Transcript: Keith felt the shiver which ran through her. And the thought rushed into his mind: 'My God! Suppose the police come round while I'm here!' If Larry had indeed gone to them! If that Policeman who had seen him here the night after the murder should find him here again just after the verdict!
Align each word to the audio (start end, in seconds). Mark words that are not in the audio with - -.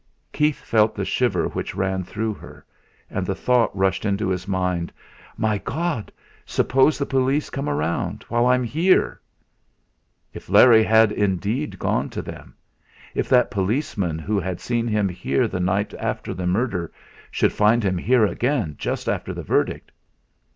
Keith 0.33 0.57
felt 0.63 0.95
the 0.95 1.05
shiver 1.05 1.47
which 1.49 1.75
ran 1.75 2.03
through 2.03 2.33
her. 2.33 2.65
And 3.07 3.23
the 3.23 3.35
thought 3.35 3.69
rushed 3.77 4.03
into 4.03 4.29
his 4.29 4.47
mind: 4.47 4.91
'My 5.37 5.59
God! 5.59 6.11
Suppose 6.43 6.97
the 6.97 7.05
police 7.05 7.51
come 7.51 7.69
round 7.69 8.23
while 8.23 8.47
I'm 8.47 8.63
here!' 8.63 9.21
If 10.33 10.49
Larry 10.49 10.83
had 10.83 11.11
indeed 11.11 11.77
gone 11.77 12.09
to 12.09 12.23
them! 12.23 12.55
If 13.13 13.29
that 13.29 13.51
Policeman 13.51 14.17
who 14.17 14.39
had 14.39 14.59
seen 14.59 14.87
him 14.87 15.07
here 15.07 15.47
the 15.47 15.59
night 15.59 15.93
after 15.93 16.33
the 16.33 16.47
murder 16.47 16.91
should 17.29 17.53
find 17.53 17.83
him 17.83 17.99
here 17.99 18.25
again 18.25 18.73
just 18.79 19.07
after 19.07 19.35
the 19.35 19.43
verdict! 19.43 19.91